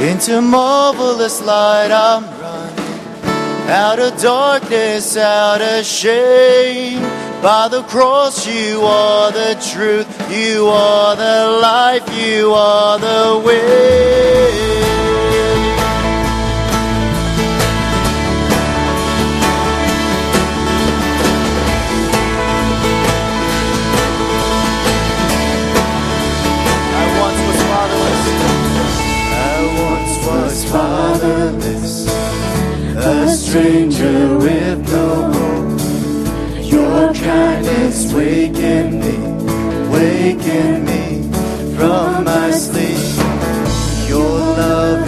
[0.00, 7.02] Into marvelous light I'm running, out of darkness, out of shame.
[7.42, 14.69] By the cross, you are the truth, you are the life, you are the way.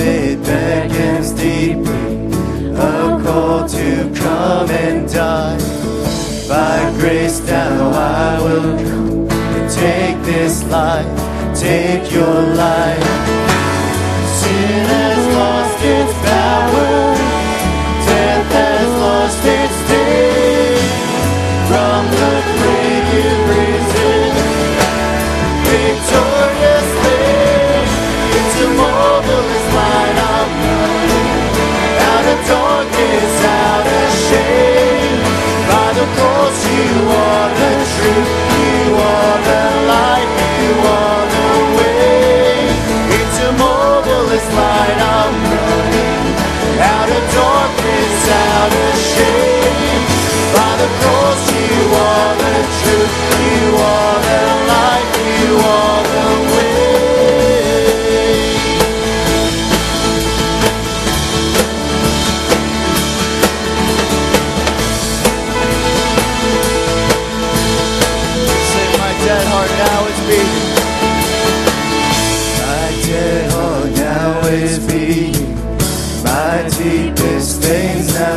[0.02, 2.26] it beckons deeply,
[2.74, 5.58] a call to come and die.
[6.48, 11.06] By grace now I will come and take this life,
[11.54, 13.21] take your life.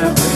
[0.02, 0.35] have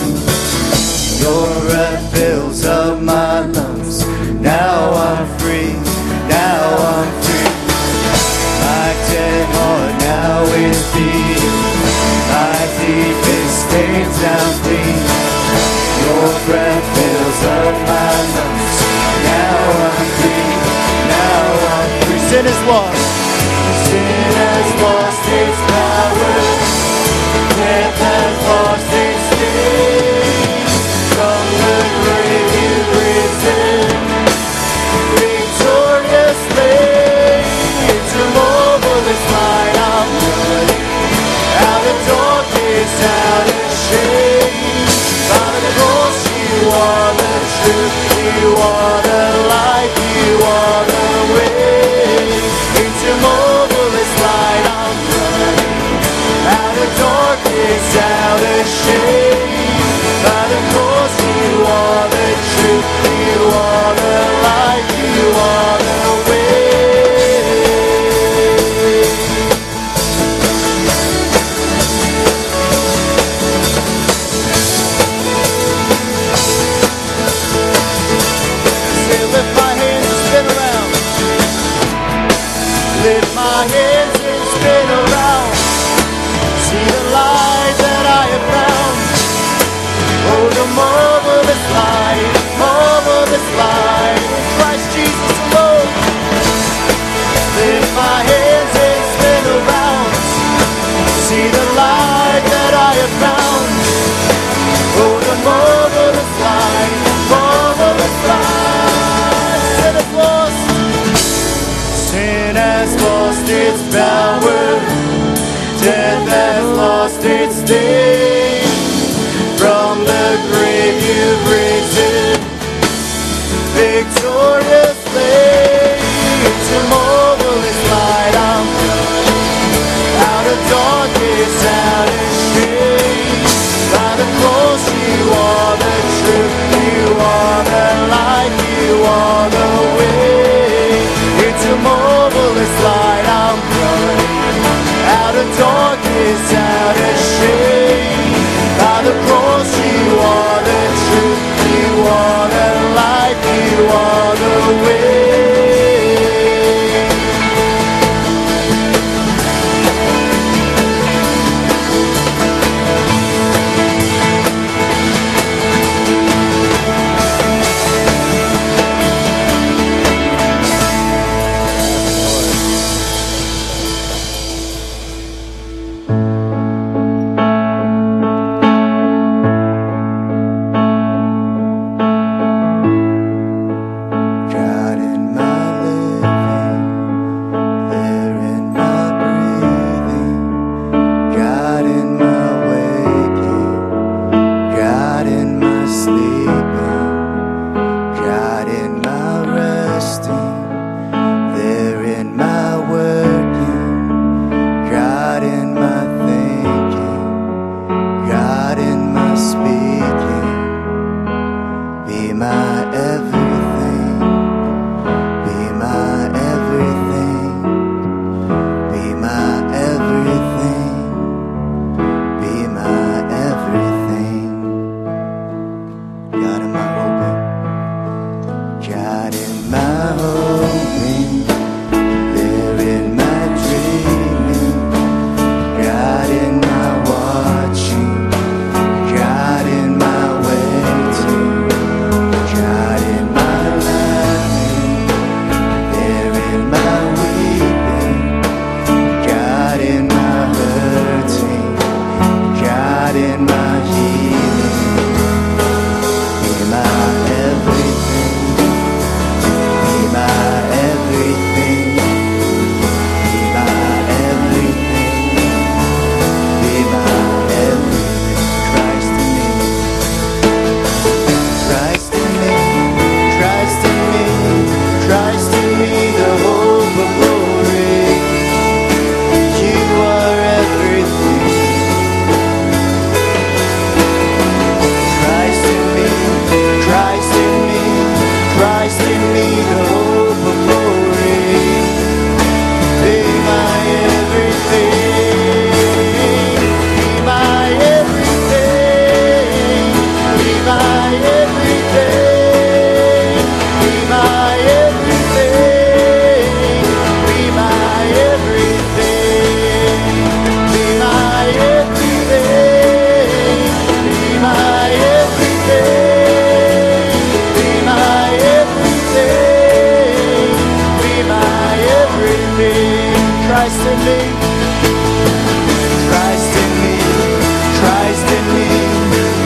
[289.19, 290.28] Need the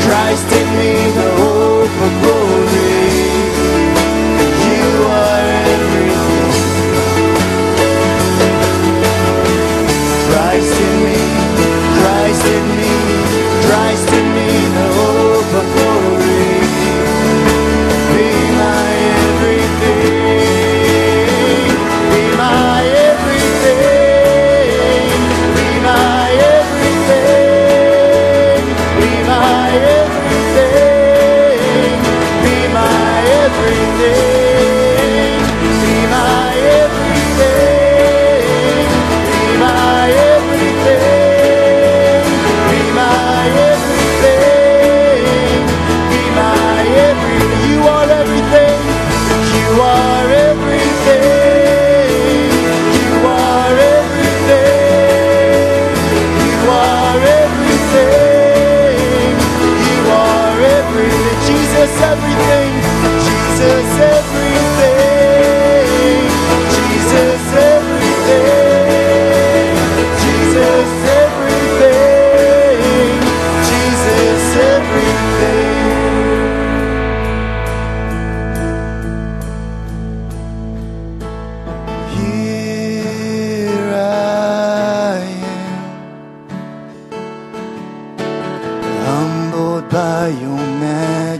[0.05, 2.32] Christ in me, the hope of glory.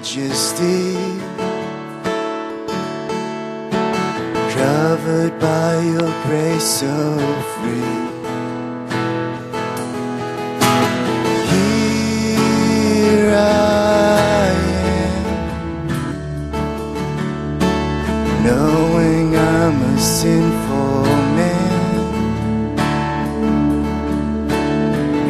[0.03, 0.97] majesty,
[4.51, 7.17] covered by your grace so
[7.53, 8.01] free.
[11.53, 14.51] Here I
[14.99, 15.23] am,
[18.43, 21.03] knowing I'm a sinful
[21.37, 22.75] man,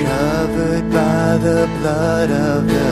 [0.04, 2.83] covered by the blood of the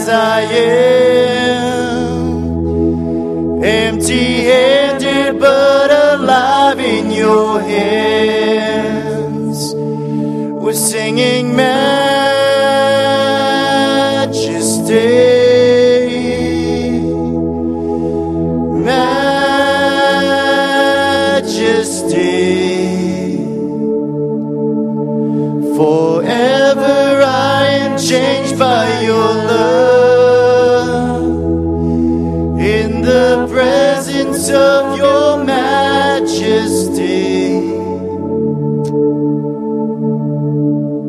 [0.00, 0.89] 在意